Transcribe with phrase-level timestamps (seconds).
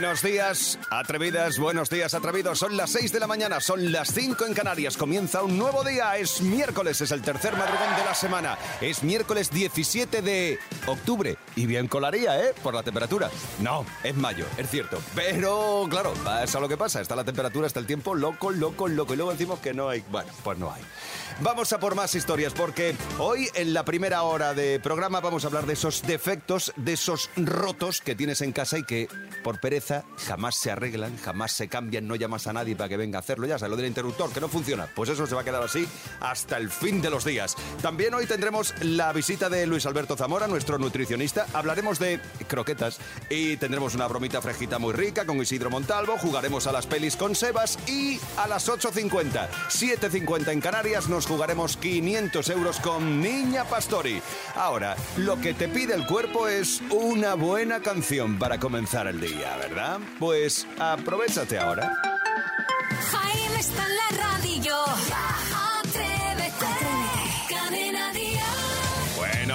[0.00, 2.60] Buenos días, atrevidas, buenos días, atrevidos.
[2.60, 4.96] Son las 6 de la mañana, son las 5 en Canarias.
[4.96, 6.16] Comienza un nuevo día.
[6.16, 8.56] Es miércoles, es el tercer madrugón de la semana.
[8.80, 11.36] Es miércoles 17 de octubre.
[11.56, 12.54] Y bien colaría, ¿eh?
[12.62, 13.28] Por la temperatura.
[13.60, 15.02] No, es mayo, es cierto.
[15.16, 17.00] Pero, claro, pasa lo que pasa.
[17.00, 19.14] Está la temperatura, está el tiempo loco, loco, loco.
[19.14, 20.04] Y luego decimos que no hay.
[20.12, 20.82] Bueno, pues no hay.
[21.40, 25.46] Vamos a por más historias porque hoy en la primera hora de programa vamos a
[25.46, 29.08] hablar de esos defectos, de esos rotos que tienes en casa y que
[29.44, 29.87] por pereza
[30.26, 33.46] jamás se arreglan, jamás se cambian, no llamas a nadie para que venga a hacerlo.
[33.46, 35.86] Ya sabes, lo del interruptor que no funciona, pues eso se va a quedar así
[36.20, 37.56] hasta el fin de los días.
[37.82, 41.46] También hoy tendremos la visita de Luis Alberto Zamora, nuestro nutricionista.
[41.54, 42.98] Hablaremos de croquetas
[43.30, 46.18] y tendremos una bromita fresquita muy rica con Isidro Montalvo.
[46.18, 51.76] Jugaremos a las pelis con Sebas y a las 8.50, 7.50 en Canarias nos jugaremos
[51.76, 54.20] 500 euros con Niña Pastori.
[54.54, 59.56] Ahora, lo que te pide el cuerpo es una buena canción para comenzar el día,
[59.56, 59.77] ¿verdad?
[60.18, 61.92] Pues aprovechate ahora.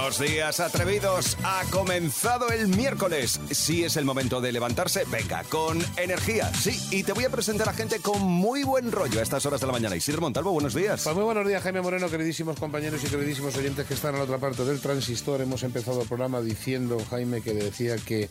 [0.04, 1.38] Buenos días, atrevidos.
[1.46, 3.40] Ha comenzado el miércoles.
[3.52, 5.06] Sí es el momento de levantarse.
[5.10, 6.54] Venga, con energía.
[6.54, 9.62] Sí, y te voy a presentar a gente con muy buen rollo a estas horas
[9.62, 9.96] de la mañana.
[9.96, 11.04] Isidro Montalvo, buenos días.
[11.06, 14.26] Pues muy buenos días, Jaime Moreno, queridísimos compañeros y queridísimos oyentes que están a la
[14.26, 15.40] otra parte del transistor.
[15.40, 18.30] Hemos empezado el programa diciendo, Jaime, que decía que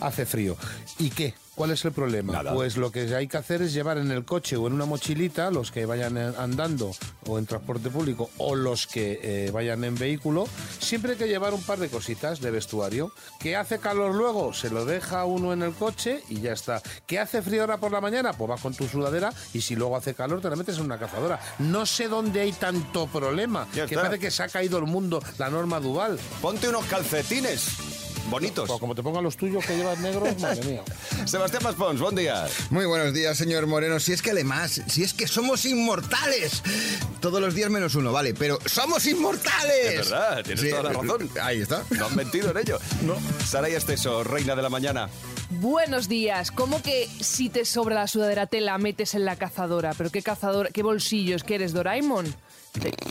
[0.00, 0.56] hace frío.
[0.98, 1.34] ¿Y qué?
[1.54, 2.32] ¿Cuál es el problema?
[2.32, 2.54] Nada.
[2.54, 5.50] Pues lo que hay que hacer es llevar en el coche o en una mochilita,
[5.50, 6.92] los que vayan eh, andando
[7.26, 11.52] o en transporte público o los que eh, vayan en vehículo, siempre hay que llevar
[11.52, 13.12] un par de cositas de vestuario.
[13.38, 14.54] ¿Que hace calor luego?
[14.54, 16.82] Se lo deja uno en el coche y ya está.
[17.06, 18.32] ¿Que hace frío ahora por la mañana?
[18.32, 20.98] Pues vas con tu sudadera y si luego hace calor te la metes en una
[20.98, 21.40] cazadora.
[21.58, 23.66] No sé dónde hay tanto problema.
[23.72, 26.18] Que parece que se ha caído el mundo la norma Duval.
[26.40, 28.68] Ponte unos calcetines bonitos.
[28.68, 30.82] Pues como te pongan los tuyos que llevas negros, madre mía.
[31.24, 32.46] Sebastián Maspons, buen día.
[32.70, 34.00] Muy buenos días, señor Moreno.
[34.00, 36.62] Si es que además, si es que somos inmortales.
[37.20, 40.00] Todos los días menos uno, vale, pero somos inmortales.
[40.00, 41.30] Es verdad, tienes toda la razón.
[41.42, 41.84] Ahí está.
[41.90, 42.78] No han mentido en ello.
[43.02, 43.16] No.
[43.46, 45.08] Saray Esteso, reina de la mañana.
[45.50, 46.50] Buenos días.
[46.50, 49.92] ¿Cómo que si te sobra la sudadera te la metes en la cazadora?
[49.98, 50.70] ¿Pero qué cazadora?
[50.70, 51.42] ¿Qué bolsillos?
[51.42, 52.34] ¿Que eres Doraemon?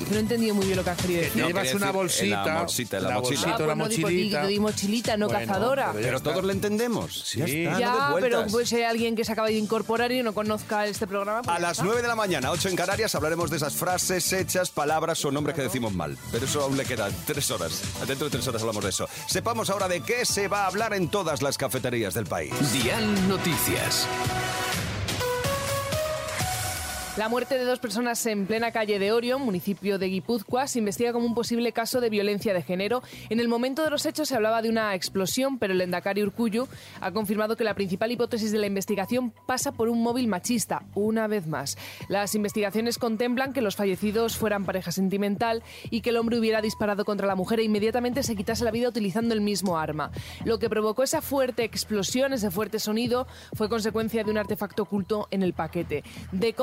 [0.09, 1.41] No he entendido muy bien lo que has querido decir.
[1.41, 2.25] No, llevas una bolsita.
[2.25, 3.19] en la bolsita, en la mochila.
[3.21, 4.41] bolsita, Ah, la pues no, mochilita.
[4.45, 5.91] di- di mochilita, no Bueno, cazadora.
[5.93, 7.23] pero Pero todos le entendemos.
[7.25, 7.39] Sí.
[7.39, 10.11] Ya está, no Ya, de pero pues si hay alguien que se acaba de incorporar
[10.13, 11.41] y no conozca este programa.
[11.41, 11.83] pues A las está.
[11.83, 15.55] 9 de la mañana, 8 en Canarias, hablaremos de esas frases, hechas, palabras o nombres
[15.57, 16.17] que decimos mal.
[16.31, 17.81] Pero eso aún le quedan tres horas.
[18.07, 19.07] Dentro de tres horas hablamos de eso.
[19.27, 22.53] Sepamos ahora de qué se va a hablar en todas las cafeterías del país.
[22.71, 24.07] Dial Noticias.
[27.19, 31.11] La muerte de dos personas en plena calle de Orion, municipio de Guipúzcoa, se investiga
[31.11, 33.03] como un posible caso de violencia de género.
[33.27, 36.69] En el momento de los hechos se hablaba de una explosión, pero el Endacari Urcuyo
[37.01, 41.27] ha confirmado que la principal hipótesis de la investigación pasa por un móvil machista, una
[41.27, 41.77] vez más.
[42.07, 47.03] Las investigaciones contemplan que los fallecidos fueran pareja sentimental y que el hombre hubiera disparado
[47.03, 50.11] contra la mujer e inmediatamente se quitase la vida utilizando el mismo arma.
[50.45, 55.27] Lo que provocó esa fuerte explosión, ese fuerte sonido, fue consecuencia de un artefacto oculto
[55.31, 56.05] en el paquete.
[56.31, 56.53] De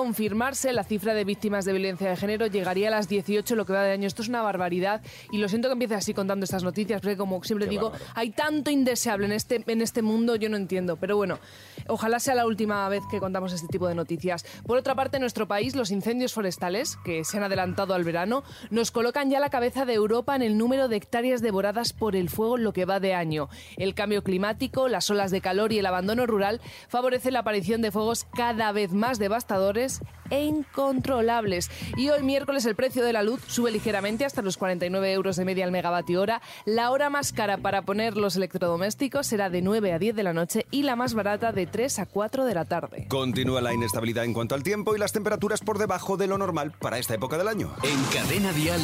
[0.47, 3.83] la cifra de víctimas de violencia de género llegaría a las 18 lo que va
[3.83, 4.07] de año.
[4.07, 5.03] Esto es una barbaridad
[5.33, 8.71] y lo siento que empiece así contando estas noticias, porque como siempre digo, hay tanto
[8.71, 10.99] indeseable en este, en este mundo, yo no entiendo.
[10.99, 11.41] Pero bueno,
[11.89, 14.47] ojalá sea la última vez que contamos este tipo de noticias.
[14.65, 18.45] Por otra parte, en nuestro país, los incendios forestales, que se han adelantado al verano,
[18.71, 22.31] nos colocan ya la cabeza de Europa en el número de hectáreas devoradas por el
[22.31, 23.49] fuego en lo que va de año.
[23.79, 27.91] El cambio climático, las olas de calor y el abandono rural favorecen la aparición de
[27.91, 30.03] fuegos cada vez más devastadores
[30.37, 31.71] e incontrolables.
[31.97, 35.45] Y hoy miércoles el precio de la luz sube ligeramente hasta los 49 euros de
[35.45, 36.43] media al megavatio hora.
[36.65, 40.33] La hora más cara para poner los electrodomésticos será de 9 a 10 de la
[40.33, 43.07] noche y la más barata de 3 a 4 de la tarde.
[43.09, 46.73] Continúa la inestabilidad en cuanto al tiempo y las temperaturas por debajo de lo normal
[46.79, 47.73] para esta época del año.
[47.83, 48.81] En Cadena Dial,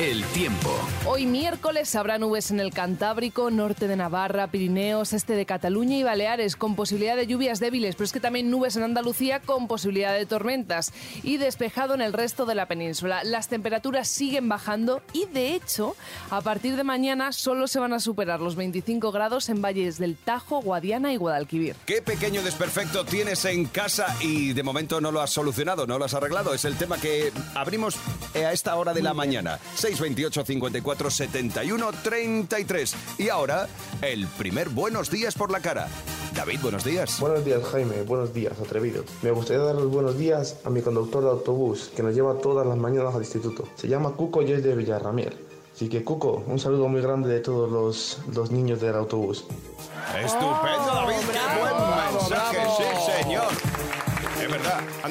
[0.00, 0.70] el tiempo.
[1.06, 6.02] Hoy miércoles habrá nubes en el Cantábrico, norte de Navarra, Pirineos, este de Cataluña y
[6.02, 10.12] Baleares, con posibilidad de lluvias débiles, pero es que también nubes en Andalucía con posibilidad
[10.14, 10.81] de tormentas
[11.22, 13.22] y despejado en el resto de la península.
[13.24, 15.96] Las temperaturas siguen bajando y de hecho,
[16.30, 20.16] a partir de mañana solo se van a superar los 25 grados en valles del
[20.16, 21.76] Tajo, Guadiana y Guadalquivir.
[21.86, 26.04] ¿Qué pequeño desperfecto tienes en casa y de momento no lo has solucionado, no lo
[26.04, 26.54] has arreglado?
[26.54, 27.96] Es el tema que abrimos
[28.34, 29.58] eh, a esta hora de la mañana.
[29.74, 32.96] 628 54 71 33.
[33.18, 33.68] Y ahora,
[34.00, 35.88] el primer buenos días por la cara.
[36.34, 37.20] David, buenos días.
[37.20, 39.04] Buenos días Jaime, buenos días atrevido.
[39.22, 42.66] Me gustaría dar los buenos días a mi conductor de autobús que nos lleva todas
[42.66, 43.68] las mañanas al instituto.
[43.74, 45.36] Se llama Cuco y es de Villarramiel.
[45.74, 49.44] Así que, Cuco, un saludo muy grande de todos los, los niños del autobús.
[50.22, 51.16] Estupendo, David.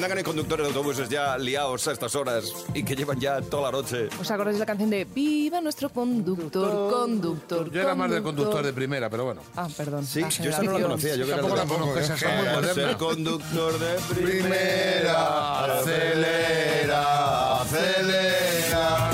[0.04, 3.70] Andan en conductores de autobuses ya liados a estas horas y que llevan ya toda
[3.70, 4.08] la noche.
[4.20, 7.70] ¿Os acordáis de la canción de Viva nuestro conductor, conductor?
[7.70, 9.42] Yo era más de conductor de primera, pero bueno.
[9.54, 10.04] Ah, perdón.
[10.04, 11.16] Sí, La yo esa no la conocía.
[11.16, 19.10] Yo que era Tampoco la conozco, ser conductor de Primera, acelera, acelera.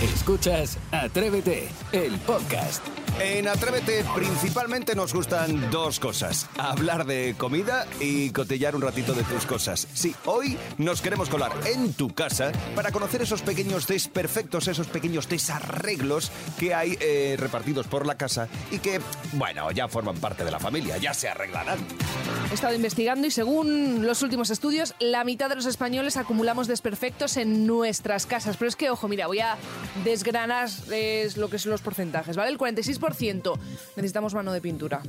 [0.00, 2.82] Escuchas Atrévete, el podcast.
[3.20, 6.48] En Atrévete principalmente nos gustan dos cosas.
[6.58, 9.86] Hablar de comida y cotillar un ratito de tus cosas.
[9.94, 15.28] Sí, hoy nos queremos colar en tu casa para conocer esos pequeños desperfectos, esos pequeños
[15.28, 19.00] desarreglos que hay eh, repartidos por la casa y que,
[19.34, 21.78] bueno, ya forman parte de la familia, ya se arreglarán.
[22.50, 27.36] He estado investigando y según los últimos estudios, la mitad de los españoles acumulamos desperfectos
[27.36, 28.56] en nuestras casas.
[28.56, 29.56] Pero es que, ojo, mira, voy a
[30.02, 30.68] desgranar
[31.36, 32.50] lo que son los porcentajes, ¿vale?
[32.50, 33.03] El 46%
[33.96, 35.00] necesitamos mano de pintura.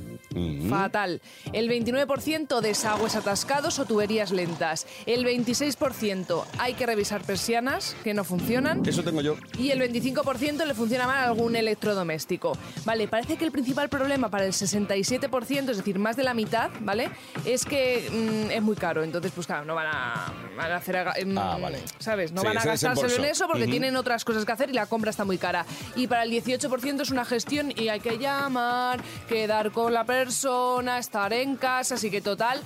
[0.68, 1.20] Fatal.
[1.52, 4.86] El 29% desagües atascados o tuberías lentas.
[5.06, 8.86] El 26% hay que revisar persianas que no funcionan.
[8.86, 9.36] Eso tengo yo.
[9.58, 12.56] Y el 25% le funciona mal a algún electrodoméstico.
[12.84, 16.70] Vale, parece que el principal problema para el 67%, es decir, más de la mitad,
[16.80, 17.10] ¿vale?
[17.44, 19.02] Es que mm, es muy caro.
[19.02, 20.96] Entonces, pues claro, no van a, van a hacer...
[21.26, 21.78] mm, Ah, vale.
[21.98, 22.32] ¿Sabes?
[22.32, 24.86] No Sí, van a gastárselo en eso porque tienen otras cosas que hacer y la
[24.86, 25.64] compra está muy cara.
[25.94, 30.98] Y para el 18% es una gestión y hay que llamar, quedar con la persona,
[30.98, 32.60] estar en casa, así que total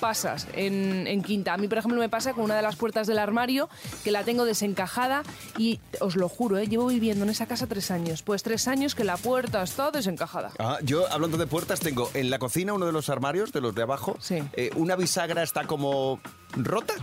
[0.00, 1.52] pasas en, en quinta.
[1.52, 3.68] A mí, por ejemplo, me pasa con una de las puertas del armario
[4.02, 5.22] que la tengo desencajada
[5.58, 6.66] y os lo juro, ¿eh?
[6.68, 8.22] llevo viviendo en esa casa tres años.
[8.22, 10.52] Pues tres años que la puerta está desencajada.
[10.58, 13.74] Ah, yo, hablando de puertas, tengo en la cocina uno de los armarios, de los
[13.74, 14.38] de abajo, Sí.
[14.54, 16.18] eh, una bisagra está como
[16.56, 16.94] rota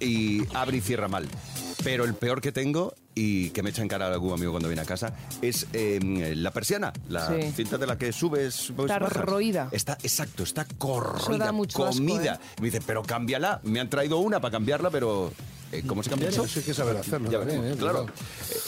[0.00, 1.28] y abre y cierra mal.
[1.84, 4.82] Pero el peor que tengo, y que me echa en cara algún amigo cuando viene
[4.82, 6.00] a casa, es eh,
[6.36, 7.52] la persiana, la Sí.
[7.54, 8.70] cinta de la que subes.
[8.70, 9.12] Está bajas.
[9.24, 9.68] roída.
[9.70, 12.34] Está, exacto, está corroída, asco, comida.
[12.34, 12.38] ¿eh?
[12.60, 13.60] Me dice, pero cámbiala.
[13.62, 15.32] Me han traído una para cambiarla, pero...
[15.72, 16.44] eh, ¿Cómo se cambia eso?
[16.44, 17.74] Eso hay que saber hacerlo Ya también, ¿eh?
[17.78, 18.06] claro.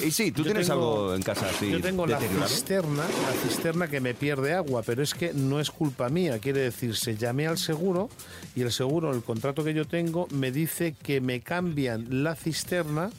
[0.01, 3.05] Eh, Y sí, tú Yo tienes tengo- algo en casa así Yo tengo la cisterna,
[3.05, 6.39] la cisterna que me pierde agua, pero es que no es culpa mía.
[6.39, 8.09] Quiere decir, se llamé al seguro
[8.55, 13.11] y el seguro, el contrato que yo tengo, me dice que me cambian la cisterna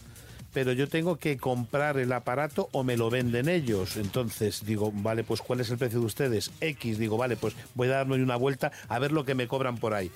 [0.53, 3.97] pero yo tengo que comprar el aparato o me lo venden ellos.
[3.97, 6.51] Entonces digo, vale, pues ¿cuál es el precio de ustedes?
[6.61, 9.77] X, digo, vale, pues voy a darme una vuelta a ver lo que me cobran
[9.77, 10.11] por ahí.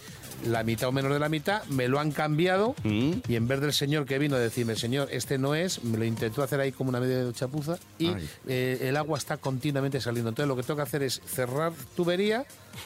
[0.47, 3.11] La mitad o menos de la mitad me lo han cambiado Mm.
[3.27, 6.05] y en vez del señor que vino a decirme, señor, este no es, me lo
[6.05, 8.11] intentó hacer ahí como una media de chapuza y
[8.47, 10.29] eh, el agua está continuamente saliendo.
[10.29, 12.45] Entonces lo que tengo que hacer es cerrar tubería,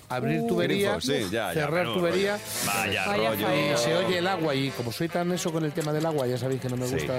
[0.09, 2.39] abrir tubería, Grifo, sí, ya, ya, cerrar pero- tubería.
[2.65, 3.47] Vaya, Vaya rollo.
[3.73, 6.27] Y se oye el agua y como soy tan eso con el tema del agua,
[6.27, 6.95] ya sabéis que no me Sí.
[6.95, 7.13] gusta.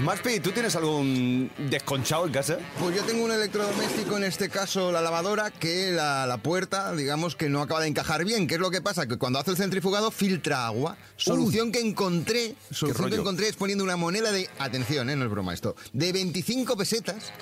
[0.00, 2.58] Maspi, ¿tú tienes algún desconchado en casa?
[2.78, 7.36] Pues yo tengo un electrodoméstico, en este caso la lavadora, que la, la puerta, digamos
[7.36, 8.46] que no acaba de encajar bien.
[8.46, 9.06] ¿Qué es lo que pasa?
[9.06, 10.96] Que cuando hace el centrifugado filtra agua.
[11.16, 15.30] Solución que encontré, solución que encontré es poniendo una moneda de, atención, eh, no es
[15.30, 17.32] broma esto, de 25 pesetas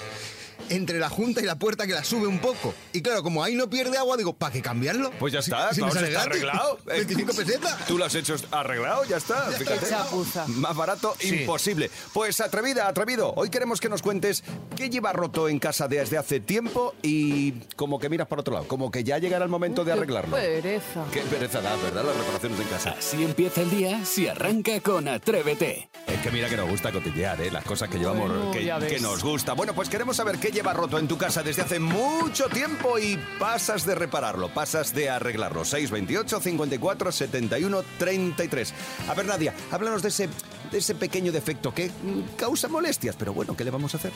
[0.71, 2.75] entre la junta y la puerta que la sube un poco.
[2.93, 5.11] Y claro, como ahí no pierde agua, digo, ¿para qué cambiarlo?
[5.19, 6.43] Pues ya Si- está, si me claro, sale está gratis.
[6.45, 6.79] arreglado.
[6.89, 7.87] Eh, 25 pesetas.
[7.87, 9.43] Tú lo has hecho arreglado, ya está.
[9.53, 9.89] Fíjate.
[9.89, 10.47] Chapuza.
[10.49, 11.41] Más barato, Sí.
[11.41, 11.91] imposible.
[12.13, 13.33] Pues atrevida, atrevido.
[13.37, 14.43] Hoy queremos que nos cuentes
[14.77, 18.67] qué lleva roto en casa desde hace tiempo y como que miras para otro lado,
[18.69, 20.37] como que ya llegará el momento de Qué arreglarlo.
[20.37, 21.05] pereza.
[21.13, 22.05] Qué pereza da, ¿verdad?
[22.05, 22.95] Las reparaciones en casa.
[22.99, 25.89] Así empieza el día si arranca con Atrévete.
[26.07, 27.51] Es que mira que nos gusta cotillear, ¿eh?
[27.51, 29.53] Las cosas que llevamos, Bueno, que, que nos gusta.
[29.53, 33.19] Bueno, pues queremos saber qué lleva roto en tu casa desde hace mucho tiempo y
[33.39, 35.65] pasas de repararlo, pasas de arreglarlo.
[35.65, 38.75] 628 54 71 33.
[39.09, 40.29] A ver, Nadia, háblanos de ese,
[40.71, 41.91] de ese pequeño defecto que
[42.37, 44.13] causa molestias, pero bueno, ¿qué le vamos a hacer?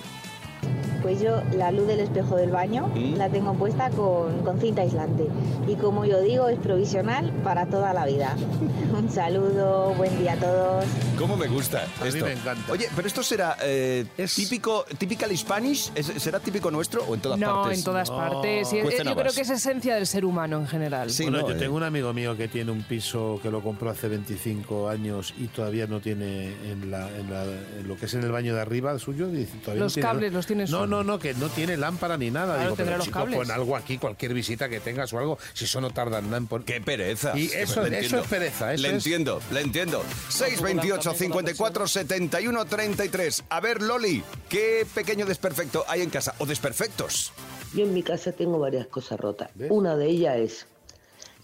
[1.02, 3.16] Pues yo la luz del espejo del baño ¿Mm?
[3.16, 5.26] la tengo puesta con, con cinta aislante
[5.66, 8.37] y como yo digo es provisional para toda la vida.
[8.97, 10.85] Un saludo, buen día a todos.
[11.18, 12.25] ¿Cómo me gusta A mí esto?
[12.25, 12.71] me encanta.
[12.73, 17.21] Oye, pero esto será eh, Es- típico, typical Spanish, ¿Es- ¿será típico nuestro o en
[17.21, 17.78] todas No, partes?
[17.78, 18.73] en todas partes.
[18.73, 21.11] Y, eh, Cuecen yo creo que es esencia del ser humano en general.
[21.11, 21.59] Sí, bueno, no, yo eh.
[21.59, 25.47] tengo un amigo mío que tiene un piso que lo compró hace 25 años y
[25.49, 28.61] todavía no tiene en, la, en, la- en lo que es en el baño de
[28.61, 29.26] arriba suyo.
[29.28, 30.92] dice, todavía no Los tiene- cables los tiene No, solo.
[30.93, 32.55] No, no, que no tiene lámpara ni nada.
[32.55, 33.37] Claro, Digo, tendrá pero los chico, cables.
[33.39, 36.47] pon algo aquí, cualquier visita que tengas o algo, si eso no tarda nada en
[36.47, 36.67] poner.
[36.67, 37.37] ¡Qué pereza!
[37.37, 38.19] Y eso- Le eso entiendo.
[38.21, 40.05] es pereza, eso le es- entiendo, le entiendo.
[40.29, 43.45] 628 54 71 33.
[43.49, 46.35] A ver, Loli, ¿qué pequeño desperfecto hay en casa?
[46.39, 47.33] ¿O desperfectos?
[47.75, 49.51] Yo en mi casa tengo varias cosas rotas.
[49.55, 49.71] ¿Ves?
[49.71, 50.67] Una de ellas es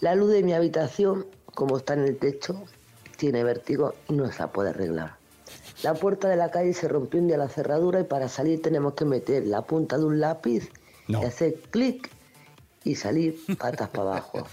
[0.00, 2.64] la luz de mi habitación, como está en el techo,
[3.16, 5.17] tiene vértigo y no se la puede arreglar.
[5.82, 8.94] La puerta de la calle se rompió un día la cerradura y para salir tenemos
[8.94, 10.68] que meter la punta de un lápiz
[11.06, 11.22] No.
[11.22, 12.10] y hacer clic
[12.84, 14.46] y salir patas para abajo.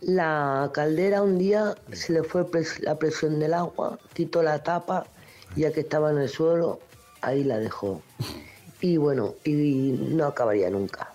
[0.00, 5.06] La caldera un día se le fue pres- la presión del agua, quitó la tapa,
[5.56, 6.78] y ya que estaba en el suelo,
[7.22, 8.02] ahí la dejó.
[8.80, 11.12] Y bueno, y no acabaría nunca.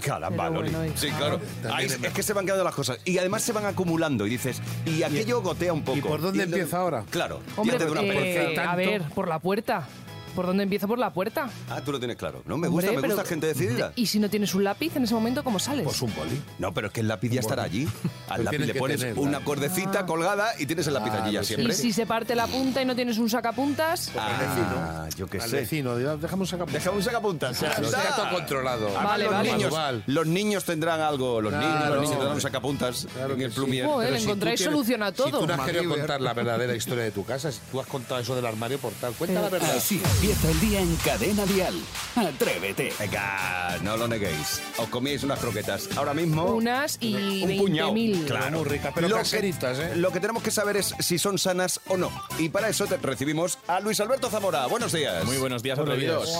[0.00, 0.70] Caramba, Loli.
[0.70, 0.92] bueno.
[0.96, 1.40] Sí, claro.
[1.72, 2.98] Ahí es, es que se van quedando las cosas.
[3.04, 4.26] Y además se van acumulando.
[4.26, 5.98] Y dices, y aquello gotea un poco.
[5.98, 7.04] ¿Y por dónde empieza ahora?
[7.10, 7.40] Claro.
[7.56, 9.86] Hombre, eh, a ver, por la puerta.
[10.34, 10.88] ¿Por dónde empiezo?
[10.88, 11.48] Por la puerta.
[11.70, 12.42] Ah, tú lo tienes claro.
[12.46, 13.92] No, me Hombre, gusta, me pero- gusta gente decidida.
[13.96, 15.84] ¿Y si no tienes un lápiz en ese momento, cómo sales?
[15.84, 16.40] Pues un boli.
[16.58, 17.86] No, pero es que el lápiz ya estará allí.
[18.28, 19.44] Al Lo lápiz tienes le que pones tener, una claro.
[19.44, 21.54] cuerdecita colgada y tienes el lápiz allí ya Claro, sí.
[21.54, 21.74] siempre.
[21.74, 24.10] ¿Y si se parte la punta y no tienes un sacapuntas?
[24.16, 25.56] Ah, yo qué Al sé.
[25.56, 26.82] vecino, déjame un sacapuntas.
[26.84, 27.58] Deja un sacapuntas.
[27.58, 28.16] Claro, está.
[28.16, 28.86] todo controlado.
[28.88, 29.52] Además, Vale, los, vale.
[29.52, 30.02] Niños, Manual.
[30.06, 33.44] los niños tendrán algo, los Claro, niños, los niños tendrán un sacapuntas Claro en que
[33.44, 33.56] el sí.
[33.56, 33.86] plumier.
[33.86, 35.40] Joder, Pero si tú encontráis solución a Si todo.
[35.40, 38.20] tú no has querido contar la verdadera historia de tu casa, si tú has contado
[38.20, 39.76] eso del armario por tal, cuenta la verdad.
[39.76, 41.74] Así empieza el día en Cadena Dial.
[42.14, 42.92] Atrévete.
[42.96, 44.62] Venga, no lo neguéis.
[44.78, 45.88] Os comíais unas croquetas.
[45.96, 46.44] Ahora mismo.
[46.44, 47.92] Unas y un puñado.
[47.92, 48.26] 20.000.
[48.26, 48.58] Claro.
[48.58, 49.96] Muy ricas, pero lo caseritas, que, ¿eh?
[49.96, 52.12] Lo que tenemos que saber es si son sanas o no.
[52.38, 54.64] Y para eso te recibimos a Luis Alberto Zamora.
[54.66, 55.24] Buenos días.
[55.24, 56.32] Muy buenos días, atrevidos.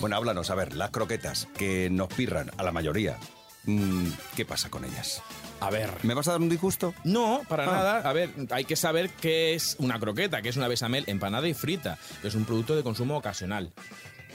[0.00, 3.18] Bueno, háblanos, a ver, las croquetas que nos pirran a la mayoría.
[3.68, 5.22] Mm, ¿Qué pasa con ellas?
[5.60, 5.90] A ver.
[6.02, 6.94] ¿Me vas a dar un disgusto?
[7.04, 7.72] No, para Ah.
[7.72, 8.08] nada.
[8.08, 11.54] A ver, hay que saber qué es una croqueta, que es una besamel empanada y
[11.54, 13.72] frita, que es un producto de consumo ocasional.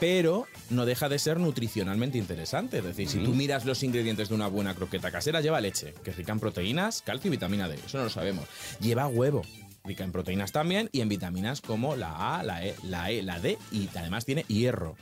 [0.00, 2.78] Pero no deja de ser nutricionalmente interesante.
[2.78, 6.10] Es decir, si tú miras los ingredientes de una buena croqueta casera, lleva leche, que
[6.10, 7.78] es rica en proteínas, calcio y vitamina D.
[7.86, 8.44] Eso no lo sabemos.
[8.80, 9.42] Lleva huevo,
[9.84, 13.38] rica en proteínas también y en vitaminas como la A, la E, la E, la
[13.38, 14.96] D y además tiene hierro.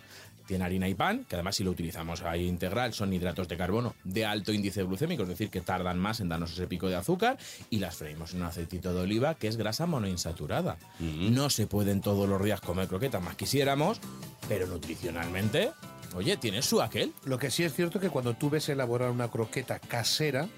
[0.47, 3.95] Tiene harina y pan, que además si lo utilizamos ahí integral son hidratos de carbono
[4.05, 7.39] de alto índice glucémico, es decir, que tardan más en darnos ese pico de azúcar
[7.71, 10.79] y las freímos en un aceitito de oliva que es grasa monoinsaturada.
[10.99, 14.01] No se pueden todos los días comer croquetas, más quisiéramos,
[14.49, 15.71] pero nutricionalmente,
[16.15, 17.13] oye, tiene su aquel.
[17.25, 20.49] Lo que sí es cierto que cuando tú ves elaborar una croqueta casera,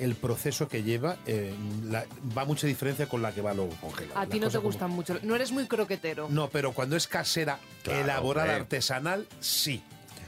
[0.00, 1.54] el proceso que lleva eh,
[1.84, 2.04] la-
[2.36, 4.20] va mucha diferencia con la que va luego congelada.
[4.20, 5.18] A ti no te como- gustan mucho.
[5.22, 6.28] No eres muy croquetero.
[6.30, 9.82] No, pero cuando es casera, Claro, elaborada, artesanal, sí.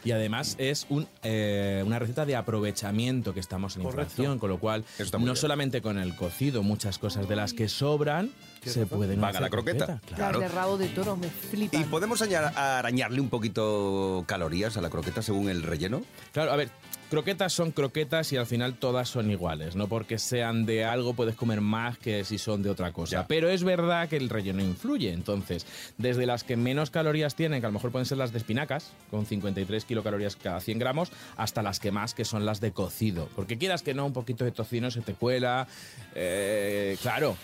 [0.05, 4.03] Y además es un, eh, una receta de aprovechamiento que estamos en Correcto.
[4.03, 5.37] inflación, con lo cual no bien.
[5.37, 8.33] solamente con el cocido, muchas cosas de las que sobran
[8.71, 10.01] se pueden Van a hacer la croqueta.
[10.15, 10.41] claro.
[10.41, 11.81] Las de rabo de toro me flipan.
[11.81, 16.03] ¿Y podemos aña- arañarle un poquito calorías a la croqueta según el relleno?
[16.33, 16.71] Claro, a ver,
[17.11, 19.77] croquetas son croquetas y al final todas son iguales.
[19.77, 23.13] No porque sean de algo puedes comer más que si son de otra cosa.
[23.23, 23.27] Ya.
[23.27, 25.13] Pero es verdad que el relleno influye.
[25.13, 25.67] Entonces,
[25.99, 28.93] desde las que menos calorías tienen, que a lo mejor pueden ser las de espinacas,
[29.11, 33.29] con 53 kilocalorías cada 100 gramos, hasta las que más, que son las de cocido.
[33.37, 35.67] Porque quieras que no, un poquito de tocino se te cuela.
[36.15, 37.37] eh, claro.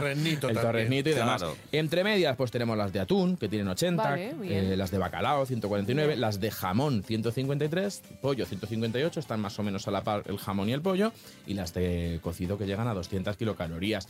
[0.00, 0.62] Torrenito El también.
[0.72, 1.42] torrenito y demás.
[1.42, 1.56] Claro.
[1.72, 4.72] Entre medias, pues tenemos las de atún, que tienen 80, Vale, bien.
[4.72, 9.86] eh, las de bacalao, 149, las de jamón, 153, pollo, 158, están más o menos
[9.88, 11.12] a la par el jamón y el pollo,
[11.46, 14.08] y las de cocido que llegan a 200 kilocalorías.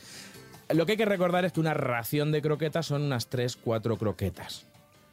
[0.71, 4.67] Lo que hay que recordar es que una ración de croquetas son unas 3-4 croquetas.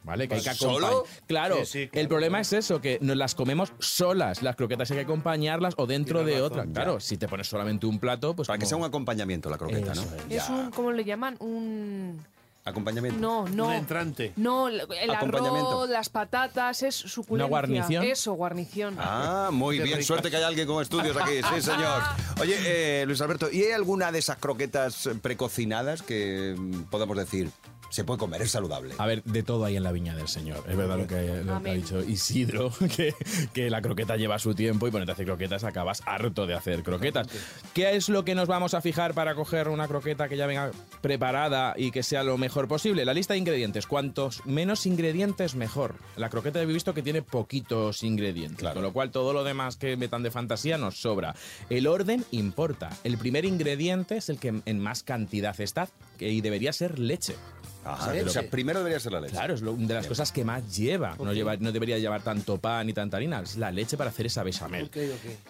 [0.04, 0.28] ¿Vale?
[0.28, 0.86] Que hay que ¿Solo?
[0.86, 1.20] acompañar.
[1.26, 2.42] Claro, Sí, sí, claro, el problema claro.
[2.42, 4.42] es eso, que nos las comemos solas.
[4.42, 6.64] Las croquetas hay que acompañarlas o dentro de razón, otra.
[6.66, 6.72] ya.
[6.72, 8.46] Claro, si te pones solamente un plato, pues.
[8.48, 10.34] Para que sea un acompañamiento la croqueta, Eso ¿no?
[10.36, 10.48] es.
[10.50, 11.36] Un, ¿cómo le llaman?
[11.40, 12.22] Un...
[12.66, 13.20] Acompañamiento.
[13.20, 13.66] No, no.
[13.66, 14.32] Un entrante.
[14.36, 14.80] No, el
[15.10, 17.46] arroz, las patatas, es suculencia.
[17.48, 18.04] guarnición?
[18.04, 18.96] Eso, guarnición.
[18.98, 20.02] Ah, muy Qué bien.
[20.02, 21.40] Suerte que hay alguien con estudios aquí.
[21.54, 22.02] Sí, señor.
[22.40, 22.56] Oye,
[23.02, 27.50] eh, Luis Alberto, ¿y hay alguna de esas croquetas eh, precocinadas que mm, podemos decir
[27.94, 28.94] se puede comer, es saludable?
[28.98, 30.64] A ver, de todo hay en la viña del Señor.
[30.68, 33.14] Es verdad lo que, lo que ha dicho Isidro, que,
[33.52, 36.82] que la croqueta lleva su tiempo y ponerte a hacer croquetas acabas harto de hacer
[36.82, 37.28] croquetas.
[37.72, 40.72] ¿Qué es lo que nos vamos a fijar para coger una croqueta que ya venga
[41.00, 43.04] preparada y que sea lo mejor posible?
[43.04, 43.86] La lista de ingredientes.
[43.86, 45.96] Cuantos menos ingredientes, mejor.
[46.16, 48.74] La croqueta he visto que tiene poquitos ingredientes, Claro.
[48.74, 51.34] con lo cual todo lo demás que metan de fantasía nos sobra.
[51.70, 52.90] El orden importa.
[53.04, 57.34] El primer ingrediente es el que en más cantidad está y debería ser leche.
[57.84, 58.26] Ajá, ¿Sabes?
[58.26, 59.32] o sea, primero debería ser la leche.
[59.34, 61.16] Claro, es lo- de las cosas que más lleva.
[61.18, 61.56] No, lleva.
[61.56, 63.40] no debería llevar tanto pan ni tanta harina.
[63.40, 64.90] Es la leche para hacer esa bechamel.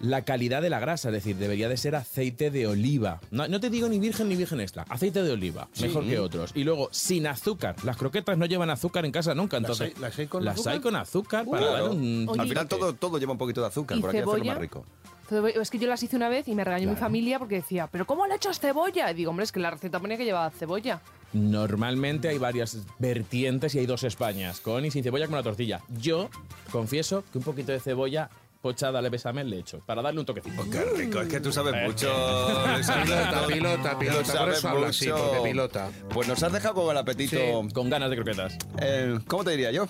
[0.01, 3.21] La calidad de la grasa, es decir, debería de ser aceite de oliva.
[3.31, 4.85] No, no te digo ni virgen ni virgen extra.
[4.89, 6.51] Aceite de oliva, mejor que otros.
[6.55, 7.77] Y luego, sin azúcar.
[7.85, 9.57] Las croquetas no llevan azúcar en casa nunca.
[9.57, 10.73] Entonces, hay- las hay con las azúcar?
[10.75, 11.73] hay con azúcar para Claro.
[11.89, 12.27] dar un...
[12.29, 14.59] Oye, Al final todo, todo lleva un poquito de azúcar, ¿Y por aquí hacerlo más
[14.59, 14.85] rico.
[15.31, 18.07] Es que yo las hice una vez y me regañó mi familia porque decía, ¿pero
[18.07, 19.11] cómo le echas cebolla?
[19.11, 21.01] Y digo, hombre, es que la receta ponía que llevaba cebolla.
[21.33, 25.81] Normalmente hay varias vertientes y hay dos Españas, con y sin cebolla como la tortilla.
[25.99, 26.29] Yo
[26.71, 28.31] confieso que un poquito de cebolla
[28.65, 30.65] pochada le besamel le echo, para darle un toquecito.
[30.71, 32.09] Qué rico, es que tú sabes mucho.
[32.75, 33.47] Luis Pilota, Alberto.
[33.49, 34.17] pilota, pilota.
[34.23, 35.23] Por sabes eso habla así, mucho.
[35.23, 35.91] porque pilota.
[36.09, 37.37] Pues nos has dejado con el apetito.
[37.75, 38.57] Con ganas de croquetas.
[38.81, 39.87] eh, ¿Cómo te diría yo?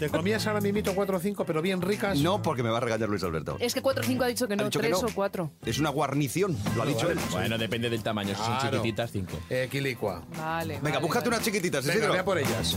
[0.00, 2.18] ¿Te comías ahora mismito 4 o 5, pero bien ricas?
[2.18, 3.56] no, porque me va a regañar Luis Alberto.
[3.60, 5.06] Es que 4 o 5 ha dicho que no, dicho que 3 no.
[5.08, 5.50] o 4.
[5.64, 7.18] Es una guarnición, lo ha dicho él.
[7.30, 8.30] Bueno, depende del tamaño.
[8.30, 8.78] Si son Claro.
[8.78, 9.38] chiquititas, cinco.
[9.48, 10.22] Eh, quilicua.
[10.36, 10.74] Vale.
[10.74, 11.36] Venga, vale, búscate vale.
[11.36, 12.12] unas chiquititas, Venga, Isidro.
[12.12, 12.76] voy a por ellas.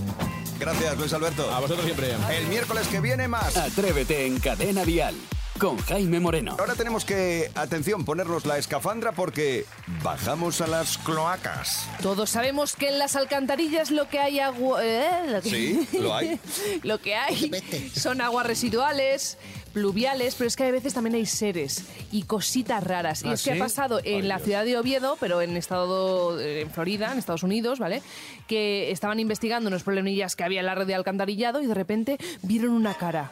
[0.60, 1.50] Gracias, Luis Alberto.
[1.54, 2.12] A vosotros siempre.
[2.32, 3.58] El miércoles que viene más.
[3.58, 5.15] Atrévete en Cadena Dial
[5.60, 6.56] con Jaime Moreno.
[6.60, 9.66] Ahora tenemos que, atención, ponernos la escafandra porque
[10.04, 11.88] bajamos a las cloacas.
[12.02, 14.84] Todos sabemos que en las alcantarillas lo que hay agua...
[14.84, 16.40] eh, lo que- Sí, lo hay.
[16.84, 17.52] lo que hay
[17.96, 19.38] son aguas residuales,
[19.72, 23.24] pluviales, pero es que a veces también hay seres y cositas raras.
[23.24, 23.58] y ¿Ah, es que sí?
[23.58, 27.44] ha pasado en la ciudad de Oviedo, pero en estado eh, en Florida, en Estados
[27.44, 28.02] Unidos, ¿vale?
[28.48, 32.18] Que estaban investigando unos problemillas que había en la red de alcantarillado y de repente
[32.42, 33.32] vieron una cara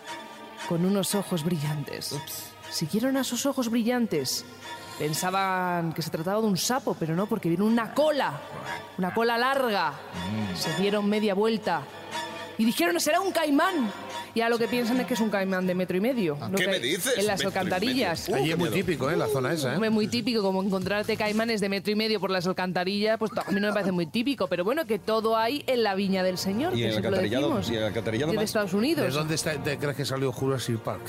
[0.68, 2.16] con unos ojos brillantes.
[2.70, 4.46] Siguieron a esos ojos brillantes.
[4.98, 8.40] Pensaban que se trataba de un sapo, pero no, porque vieron una cola,
[8.98, 9.94] una cola larga.
[10.56, 11.82] Se dieron media vuelta
[12.58, 13.92] y dijeron, será un caimán.
[14.36, 16.38] Y a lo que piensan es que es un caimán de metro y medio.
[16.50, 17.14] Lo ¿Qué que- me dices?
[17.18, 18.30] En las alcantarillas.
[18.30, 19.16] Uh, Allí es muy típico, ¿eh?
[19.16, 19.90] La zona esa, ¿eh?
[19.92, 23.60] Muy típico, como encontrarte caimanes de metro y medio por las alcantarillas, pues a mí
[23.60, 26.74] no me parece muy típico, pero bueno, que todo hay en la viña del Señor,
[26.74, 27.70] Y que el alcantarillado- decimos.
[27.70, 28.46] y el alcantarillado de más.
[28.46, 29.14] Estados ¿De Unidos.
[29.14, 31.02] dónde está, te crees que salió Jurassic Park?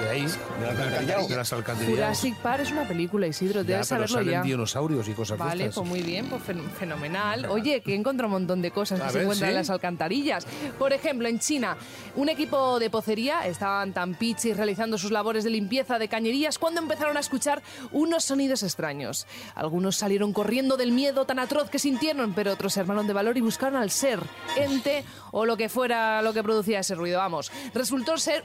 [0.00, 0.22] De ahí.
[0.60, 1.28] ¿Del alcantarillado?
[1.28, 1.94] De las alcantarillas.
[1.98, 4.42] Jurassic Park es una película, Isidro, Ya, debes pero saberlo salen ya.
[4.42, 5.74] dinosaurios y cosas de Vale, estas.
[5.76, 7.46] pues muy bien, pues fen- fenomenal.
[7.50, 9.50] Oye, que encontrado un montón de cosas A que se encuentran ¿sí?
[9.50, 10.46] en las alcantarillas.
[10.78, 11.76] Por ejemplo, en China,
[12.16, 16.80] un equipo de pocería estaban tan pichis realizando sus labores de limpieza de cañerías cuando
[16.80, 19.26] empezaron a escuchar unos sonidos extraños.
[19.54, 23.36] Algunos salieron corriendo del miedo tan atroz que sintieron, pero otros se armaron de valor
[23.36, 24.20] y buscaron al ser,
[24.56, 27.18] ente o lo que fuera lo que producía ese ruido.
[27.18, 28.44] Vamos, resultó ser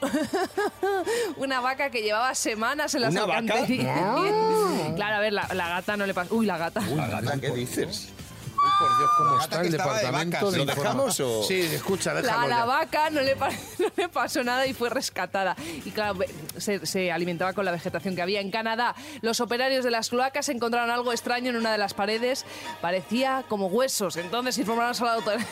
[1.38, 3.56] una vaca que llevaba semanas en las ¿Una vaca?
[3.86, 4.94] Ah.
[4.96, 6.34] claro, a ver, la, la gata no le pasa.
[6.34, 6.82] Uy, la gata.
[6.82, 8.10] Agata, ¿qué dices?
[8.80, 10.52] Por Dios, cómo está el de departamento vacas.
[10.52, 11.44] de ¿Lo informa- dejamos o...?
[11.44, 12.66] Sí, escucha, La, déjalo la ya.
[12.66, 13.36] vaca no le,
[13.80, 15.56] no le pasó nada y fue rescatada.
[15.86, 16.20] Y claro,
[16.58, 18.40] se, se alimentaba con la vegetación que había.
[18.42, 22.46] En Canadá, los operarios de las cloacas encontraron algo extraño en una de las paredes.
[22.82, 24.16] Parecía como huesos.
[24.18, 25.48] Entonces informaron a la autoridad.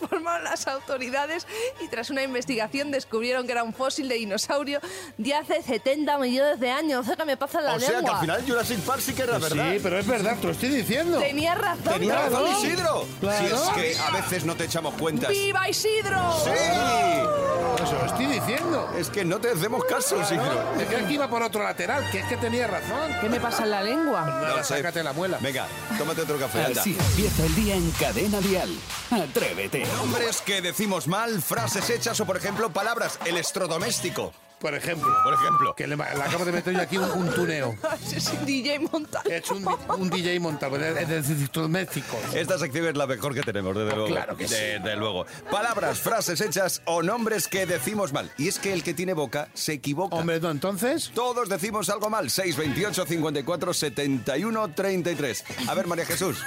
[0.00, 1.46] Informaron las autoridades
[1.80, 4.80] y tras una investigación descubrieron que era un fósil de dinosaurio
[5.18, 7.06] de hace 70 millones de años.
[7.16, 8.14] ¿Qué me pasa la O sea que lengua?
[8.14, 9.72] al final Jurassic Park sí que era verdad.
[9.72, 11.18] Sí, pero es verdad, te lo estoy diciendo.
[11.18, 11.92] Tenía razón.
[11.94, 12.50] Tenía razón.
[12.62, 13.06] Isidro.
[13.20, 13.48] Claro.
[13.48, 15.30] Si es que a veces no te echamos cuentas.
[15.30, 16.32] ¡Viva Isidro!
[16.44, 16.50] ¡Sí!
[17.94, 18.90] Eso lo estoy diciendo.
[18.98, 20.74] Es que no te hacemos caso, Isidro.
[20.76, 23.12] Me crees que iba por otro lateral, que es que tenía razón.
[23.20, 24.24] ¿Qué me pasa en la lengua?
[24.24, 25.38] No sácate la muela.
[25.40, 26.80] Venga, tómate otro café, anda.
[26.80, 28.70] Así empieza el día en Cadena Dial.
[29.10, 29.86] Atrévete.
[29.96, 33.18] Nombres que decimos mal, frases hechas o, por ejemplo, palabras.
[33.24, 34.32] Electrodoméstico,
[34.64, 35.14] Por ejemplo.
[35.22, 35.74] por ejemplo.
[35.74, 37.76] Que le, le acabo de meter yo aquí un, un tuneo.
[38.16, 39.28] Es un DJ montado.
[39.28, 42.34] He hecho un, un DJ montado, es de electrodomésticos.
[42.34, 44.06] Esta sección es la mejor que tenemos, desde luego.
[44.06, 44.54] Claro que sí.
[44.54, 45.26] Desde luego.
[45.50, 48.30] Palabras, frases hechas o nombres que decimos mal.
[48.38, 50.16] Y es que el que tiene boca se equivoca.
[50.16, 51.10] Hombre, no, entonces.
[51.14, 52.30] Todos decimos algo mal.
[52.30, 55.44] 628 54 71 33.
[55.68, 56.38] A ver, María Jesús.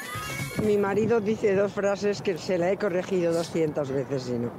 [0.63, 4.51] Mi marido dice dos frases que se la he corregido 200 veces y no.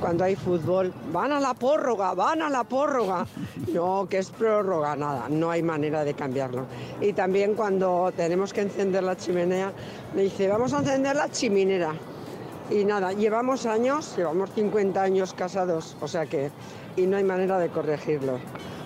[0.00, 3.26] Cuando hay fútbol, van a la prórroga, van a la prórroga.
[3.72, 6.66] No, que es prórroga, nada, no hay manera de cambiarlo.
[7.00, 9.72] Y también cuando tenemos que encender la chimenea,
[10.14, 11.94] me dice, vamos a encender la chiminera.
[12.70, 16.50] Y nada, llevamos años, llevamos 50 años casados, o sea que,
[16.96, 18.38] y no hay manera de corregirlo.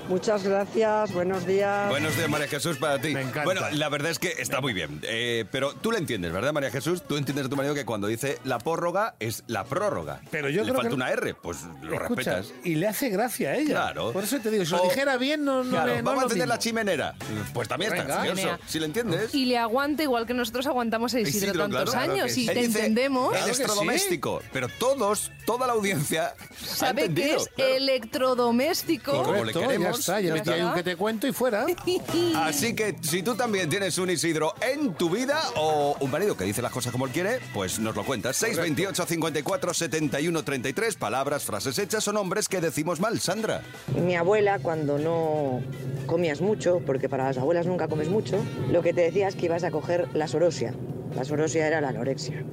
[0.09, 1.91] Muchas gracias, buenos días.
[1.91, 3.13] Buenos días, María Jesús, para ti.
[3.13, 3.45] Me encanta.
[3.45, 5.01] Bueno, la verdad es que está muy bien.
[5.03, 7.03] Eh, pero tú le entiendes, ¿verdad, María Jesús?
[7.07, 10.23] Tú entiendes a tu marido que cuando dice la prórroga es la prórroga.
[10.31, 12.47] Pero yo le creo falta que- una R, pues lo Escucha, respetas.
[12.65, 13.69] y le hace gracia a ella.
[13.75, 14.13] Claro.
[14.13, 15.97] Por eso te digo, si lo dijera bien, no, no Claro, le.
[15.99, 16.55] no vamos a lo encender mismo.
[16.55, 17.15] la chimenera.
[17.53, 18.25] Pues también está Venga.
[18.25, 18.59] gracioso.
[18.67, 19.35] Si le entiendes.
[19.35, 22.33] Y le aguante igual que nosotros aguantamos a Isidro, Isidro, tantos claro, años claro que
[22.33, 22.47] y sí.
[22.47, 23.31] te dice entendemos.
[23.31, 23.61] Claro que sí.
[23.61, 24.43] Electrodoméstico.
[24.55, 27.75] Pero todos, toda la audiencia ha Sabe que entendido, es claro.
[27.75, 29.23] electrodoméstico.
[29.23, 30.21] Como le queremos, está.
[30.21, 31.67] Ya metí ahí un que te cuento y fuera.
[32.37, 36.45] Así que si tú también tienes un Isidro en tu vida o un marido que
[36.45, 38.37] dice las cosas como él quiere, pues nos lo cuentas.
[38.37, 43.21] 628 54 71 33, palabras, frases hechas o nombres que decimos mal.
[43.21, 43.63] Sandra.
[43.95, 45.61] Mi abuela, cuando no
[46.07, 49.47] comías mucho, porque para las abuelas nunca comes mucho, lo que te decía es que
[49.47, 50.75] ibas a coger la sorosia.
[51.15, 52.45] La sorosia era la anorexia.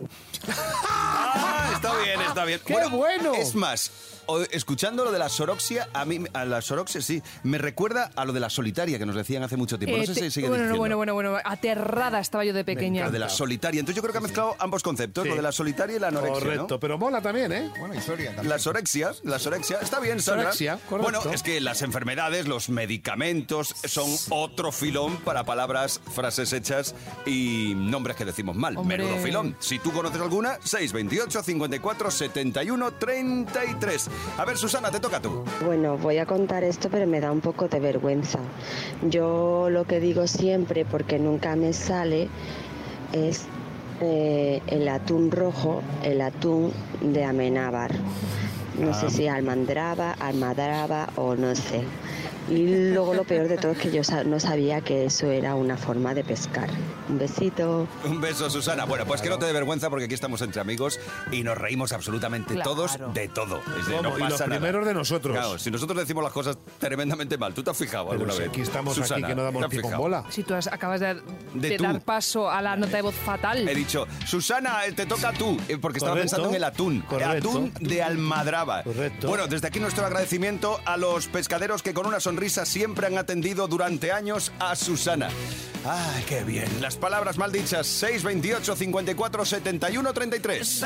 [0.48, 1.74] ¡Ay!
[1.76, 2.60] está bien, está bien.
[2.66, 3.34] ¡Qué bueno!
[3.36, 3.92] Es más,
[4.52, 8.34] escuchando lo de la soroxia, a mí, a la soroxia sí, me recuerda a lo
[8.34, 9.98] de la solitaria que nos decían hace mucho tiempo.
[9.98, 13.06] No Eh, sé si sigue bueno, bueno, bueno, bueno, aterrada estaba yo de pequeña.
[13.06, 13.80] Lo de la solitaria.
[13.80, 15.30] Entonces yo creo que ha mezclado ambos conceptos, Sí.
[15.30, 16.36] lo de la solitaria y la anorexia.
[16.40, 16.46] ¿no?
[16.46, 17.72] Correcto, pero mola también, ¿eh?
[17.80, 18.50] Buena historia también.
[18.50, 20.46] La sorexia, la sorexia, está bien, Sandra.
[20.46, 21.20] Sorexia, correcto.
[21.22, 27.74] Bueno, es que las enfermedades, los medicamentos son otro filón para palabras, frases hechas y
[27.76, 28.78] nombres que decimos mal.
[28.78, 28.98] Hombre.
[28.98, 29.56] Menudo filón.
[29.60, 34.10] Si tú conoces alguna, 628 54 71 33.
[34.38, 35.44] A ver, Susana, te toca tú.
[35.66, 38.40] Bueno, voy a contar esto, pero me da un poco de vergüenza.
[39.10, 42.30] Yo lo que digo siempre, porque nunca me sale,
[43.14, 43.46] es
[44.02, 47.92] eh, el atún rojo, el atún de Amenábar.
[48.78, 51.82] No sé si almandraba, almadraba o no sé.
[52.50, 55.78] Y luego lo peor de todo es que yo no sabía que eso era una
[55.78, 56.70] forma de pescar.
[57.10, 57.88] Un besito.
[58.04, 58.86] Un beso, Susana.
[58.86, 61.00] Bueno, pues que no te dé vergüenza porque aquí estamos entre amigos
[61.32, 62.72] y nos reímos absolutamente Claro.
[62.72, 63.62] todos de todo.
[63.80, 64.60] Es de, no Y los pasa nada.
[64.60, 65.36] primeros de nosotros.
[65.36, 68.40] Claro, si nosotros decimos las cosas tremendamente mal, ¿tú te has fijado Pero alguna si
[68.40, 68.50] vez?
[68.50, 69.98] aquí estamos Susana, aquí que no ¿te damos con fijado?
[69.98, 70.24] bola.
[70.30, 71.16] Si tú has- acabas de,
[71.54, 73.68] De de dar paso a la nota de voz fatal.
[73.68, 76.30] He dicho, Susana, eh, te toca tú, eh, porque estaba Correcto.
[76.36, 77.02] pensando en el atún.
[77.02, 77.50] Correcto.
[77.50, 78.84] Atún de Almadraba.
[78.84, 79.28] Correcto.
[79.30, 82.35] Bueno, desde aquí nuestro agradecimiento a los pescaderos que con una sonrisa
[82.66, 85.30] siempre han atendido durante años a Susana.
[85.86, 86.68] ¡Ay, qué bien!
[86.82, 90.84] Las palabras mal dichas, 628 54 71 33.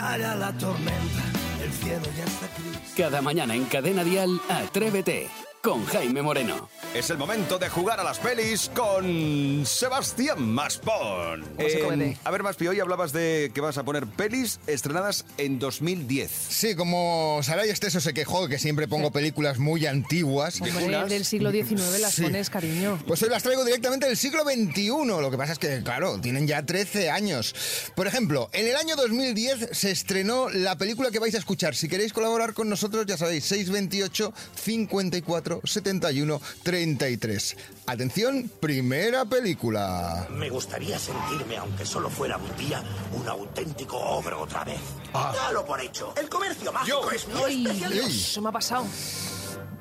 [2.95, 6.69] Cada mañana en Cadena Dial, Atrévete con Jaime Moreno.
[6.95, 11.45] Es el momento de jugar a las pelis con Sebastián Maspón.
[11.57, 16.31] Eh, a ver, Maspi, hoy hablabas de que vas a poner pelis estrenadas en 2010.
[16.31, 20.61] Sí, como Saray Esteso se quejó que siempre pongo películas muy antiguas.
[20.61, 22.23] Hombre, del siglo XIX las Sí.
[22.23, 22.97] pones, cariño.
[23.05, 24.87] Pues hoy las traigo directamente del siglo XXI.
[25.21, 27.53] Lo que pasa es que, claro, tienen ya 13 años.
[27.95, 31.75] Por ejemplo, en el año 2010 se estrenó la película que vais a escuchar.
[31.75, 37.57] Si queréis colaborar con nosotros, ya sabéis, 628 54 71 33.
[37.87, 40.27] Atención, primera película.
[40.31, 42.83] Me gustaría sentirme, aunque solo fuera un día,
[43.13, 44.79] un auténtico ogro otra vez.
[45.13, 46.13] Dalo por hecho.
[46.15, 47.89] El comercio mágico es especialidad.
[47.89, 48.85] Dios, se me ha pasado.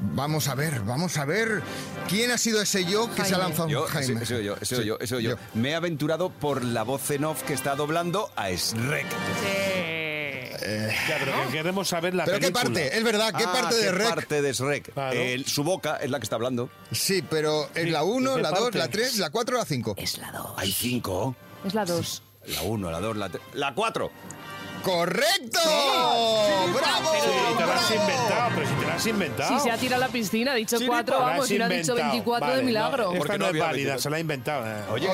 [0.00, 1.61] Vamos a ver, vamos a ver.
[2.09, 3.68] ¿Quién ha sido ese yo que se ha lanzado?
[3.68, 4.14] Yo, Jaime.
[4.22, 5.37] ese- ese soy yo, Sí, yo, yo.
[5.54, 9.07] Me he aventurado por la voz en off que está doblando a Shrek.
[11.09, 12.64] Ya, pero que queremos saber la ¿Pero qué película.
[12.64, 12.96] parte?
[12.98, 14.09] Es verdad, ¿qué Ah, parte de ¿qué Rec?
[14.09, 14.92] parte de Shrek?
[14.92, 15.16] Claro.
[15.18, 16.68] Eh, su boca es la que está hablando.
[16.92, 18.78] Sí, pero es la 1, ¿qué la 2, parte?
[18.78, 19.94] la 3, la 4 o la 5.
[19.98, 20.46] Es la 2.
[20.57, 21.35] Hay cinco.
[21.64, 22.22] Es la 2.
[22.48, 23.42] La uno, la dos, la tres.
[23.52, 24.11] ¡La cuatro!
[24.83, 25.59] ¡Correcto!
[26.75, 27.12] ¡Bravo!
[27.23, 29.55] Sí, te lo has inventado, pero si te lo has inventado.
[29.59, 31.49] Si se ha tirado a la piscina, ha dicho Sí, 4, te lo has vamos,
[31.49, 32.11] si no ha dicho inventado.
[32.12, 33.05] 24 Vale, de milagro.
[33.05, 34.03] No, esta Porque no, no es válida, 24.
[34.03, 34.67] se la ha inventado.
[34.67, 34.83] eh.
[34.91, 35.09] Oye,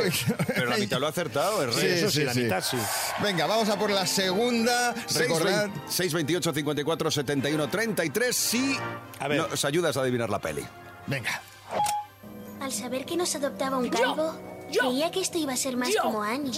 [0.47, 1.91] pero la mitad lo ha acertado, es Sí, Rey.
[1.99, 2.77] Eso sí, sí, la mitad sí.
[3.23, 4.95] Venga, vamos a por la segunda.
[5.15, 5.69] Recordad.
[5.89, 8.77] 628 54 71 33 si
[9.21, 9.39] A ver.
[9.51, 10.65] nos ayudas a adivinar la peli.
[11.07, 11.41] Venga.
[12.61, 14.35] Al saber que nos adoptaba un calvo,
[14.79, 16.51] creía que esto iba a ser más como Annie.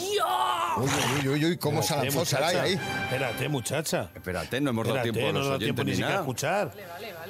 [0.76, 0.88] Uy,
[1.22, 2.62] uy, uy, uy, cómo se Espérate, lanzó muchacha.
[2.62, 2.72] ahí.
[3.04, 4.10] Espérate, muchacha.
[4.14, 6.22] Espérate, no hemos dado Espérate, tiempo a no los oyentes ni ni siquiera a nada.
[6.22, 6.72] escuchar.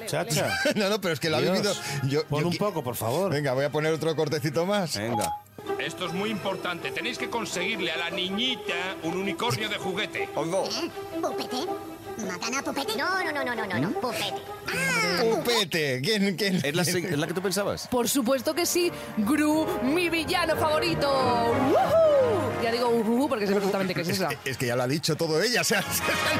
[0.05, 0.49] Chacha.
[0.75, 1.73] No, no, pero es que lo ha vivido.
[2.07, 3.31] Yo, Pon yo un poco, por favor.
[3.31, 4.97] Venga, voy a poner otro cortecito más.
[4.97, 5.31] Venga.
[5.79, 6.91] Esto es muy importante.
[6.91, 8.73] Tenéis que conseguirle a la niñita
[9.03, 10.29] un unicornio de juguete.
[10.35, 10.63] Oigo.
[11.21, 11.65] ¿Pupete?
[12.25, 12.95] ¿Matan a Pupete?
[12.97, 13.91] No, no, no, no, no, no, no.
[13.99, 14.33] Pupete.
[15.21, 16.01] Pupete.
[16.03, 16.55] ¿Quién, quién?
[16.63, 17.87] ¿Es la, se- es la que tú pensabas?
[17.87, 21.07] Por supuesto que sí, Gru, mi villano favorito.
[21.09, 22.61] ¡Woohoo!
[22.63, 24.29] Ya digo uhu porque sé perfectamente qué es esa.
[24.43, 25.61] Es que ya lo ha dicho todo ella.
[25.61, 25.83] O sea,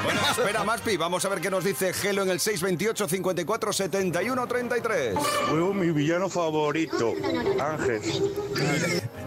[0.03, 4.47] Bueno, espera, Maspi, vamos a ver qué nos dice Gelo en el 628 54 71
[4.47, 5.15] 33.
[5.47, 7.13] Fue mi villano favorito,
[7.59, 8.01] Ángel.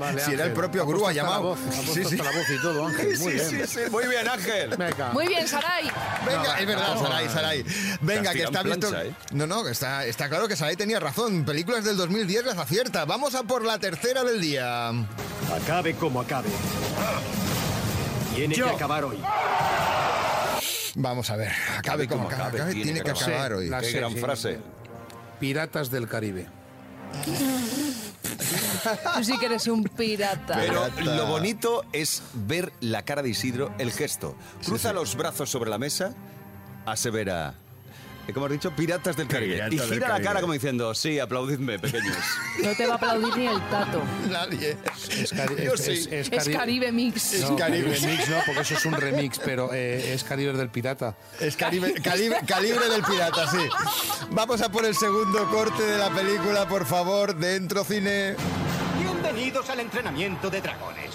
[0.01, 1.57] Vale, si era el propio la llamado.
[1.93, 2.17] Sí, sí.
[2.17, 3.07] la voz y todo, Ángel.
[3.19, 3.69] Muy Sí, bien.
[3.69, 3.91] sí, sí.
[3.91, 4.71] Muy bien, Ángel.
[4.77, 5.11] Venga.
[5.13, 5.91] Muy bien, Saray.
[6.27, 7.29] Venga, No, es verdad, Saray.
[7.29, 7.65] Saray.
[8.01, 8.89] Venga, que está visto.
[8.89, 9.15] plancha, ¿eh?
[9.33, 11.45] No, no, está, está claro que Saray tenía razón.
[11.45, 13.05] Películas del 2010 las acierta.
[13.05, 14.89] Vamos a por la tercera del día.
[15.55, 16.49] Acabe como acabe.
[18.35, 18.69] Tiene Yo.
[18.69, 19.19] que acabar hoy.
[20.95, 21.53] Vamos a ver.
[21.79, 22.73] Acabe como acabe.
[22.73, 23.69] Tiene que acabar hoy.
[23.69, 24.19] la Qué sé, gran sí.
[24.19, 24.59] frase.
[25.39, 26.47] Piratas del Caribe.
[29.17, 30.55] Tú sí que eres un pirata.
[30.57, 31.17] Pero Pirata.
[31.17, 34.37] lo bonito es ver la cara de Isidro, el gesto.
[34.65, 36.15] Cruza los brazos sobre la mesa,
[36.87, 37.55] asevera.
[38.33, 38.71] ¿Cómo has dicho?
[38.73, 39.55] Piratas del Caribe.
[39.55, 40.27] Piratas y del gira la Caribe.
[40.29, 42.17] cara como diciendo, sí, aplaudidme, pequeños.
[42.63, 44.03] No te va a aplaudir ni el tato.
[44.31, 44.77] Nadie.
[45.11, 45.91] Es, cari- Yo es- sí.
[45.93, 47.41] es- es Es cari- Caribe Mix.
[47.41, 47.97] No, Caribe.
[48.47, 51.17] porque eso es un remix, pero eh, es Caribe del Pirata.
[51.41, 53.59] Es calibre, calibre, calibre del pirata, sí.
[54.31, 58.35] Vamos a por el segundo corte de la película, por favor, dentro cine.
[59.01, 61.11] Bienvenidos al entrenamiento de dragones.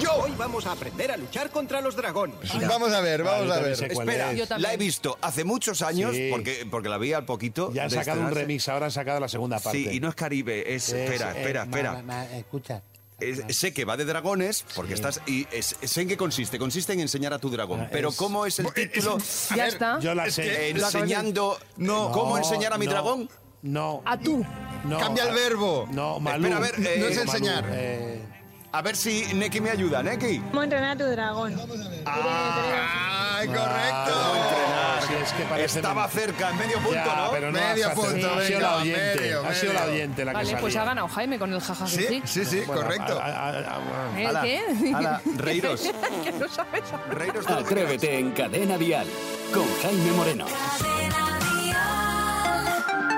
[0.00, 0.12] Yo.
[0.22, 2.36] Hoy vamos a aprender a luchar contra los dragones.
[2.68, 3.72] Vamos a ver, vamos a ver.
[3.72, 4.62] Espera, Yo también.
[4.62, 6.28] la he visto hace muchos años, Sí.
[6.30, 7.72] porque, porque la vi al poquito.
[7.72, 9.78] Ya han sacado un remix, ahora han sacado la segunda parte.
[9.78, 10.88] Sí, y no es Caribe, es...
[10.90, 12.02] espera, eh, espera, ma- espera.
[12.02, 12.82] ma- escucha.
[13.20, 15.20] Es- sé que va de dragones, porque estás.
[15.26, 16.56] Y es- sé en qué consiste.
[16.58, 17.80] Consiste en enseñar a tu dragón.
[17.80, 19.18] Ah, pero es- ¿cómo es el título?
[19.56, 19.98] Ya está.
[20.00, 20.42] Yo la sé.
[20.42, 21.58] que enseñando.
[21.76, 23.28] No, ¿Cómo No, enseñar a mi no, dragón?
[23.62, 24.02] No.
[24.04, 24.46] A tú.
[24.84, 25.88] no, Cambia el verbo.
[25.90, 26.44] No, Malú.
[26.46, 27.64] Espera, a ver, eh, No es Malú, enseñar.
[27.72, 28.07] eh,
[28.70, 30.40] A ver si Neki me ayuda, Neki.
[30.50, 31.54] ¿Cómo entrenar a tu dragón?
[32.04, 33.64] ¡Ay, correcto!
[34.14, 37.30] ah, sí, es que parece Estaba cerca, en medio punto, Ya, ¿no?
[37.30, 39.20] pero no Medio punto, ha sido la oyente.
[39.20, 41.84] medio, ha sido la oyente la que Vale, pues ha ganado Jaime con el jaja
[41.86, 42.22] que Sí, sí.
[42.26, 43.18] sí, sí, Bueno, correcto.
[43.18, 44.94] a- a- a- a- ¿Eh, ¿Qué?
[44.94, 45.80] ala, reíros.
[46.22, 46.82] que no sabes.
[47.10, 49.06] Reíros de Atrévete en Cadena Dial
[49.54, 50.44] con Jaime Moreno.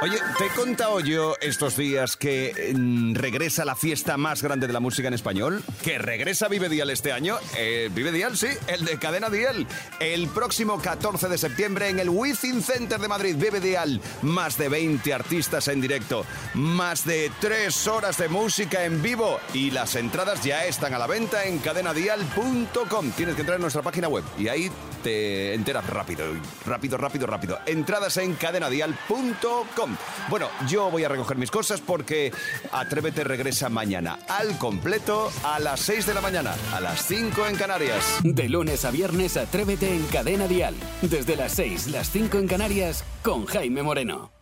[0.02, 4.72] Oye, te he contado yo estos días que mm, regresa la fiesta más grande de
[4.72, 7.36] la música en español, que regresa Vive Dial este año.
[7.58, 9.66] Eh, Vive Dial, sí, el de Cadena Dial.
[9.98, 14.00] El próximo 14 de septiembre en el Within Center de Madrid, Vive Dial.
[14.22, 19.70] Más de 20 artistas en directo, más de 3 horas de música en vivo y
[19.70, 23.10] las entradas ya están a la venta en cadenadial.com.
[23.10, 24.70] Tienes que entrar en nuestra página web y ahí
[25.02, 26.24] te enteras rápido,
[26.64, 27.58] rápido, rápido, rápido.
[27.66, 29.89] Entradas en cadenadial.com.
[30.28, 32.32] Bueno, yo voy a recoger mis cosas porque
[32.72, 37.56] Atrévete regresa mañana al completo a las 6 de la mañana, a las 5 en
[37.56, 38.18] Canarias.
[38.22, 40.74] De lunes a viernes, Atrévete en Cadena Dial.
[41.02, 44.39] Desde las 6, las 5 en Canarias, con Jaime Moreno.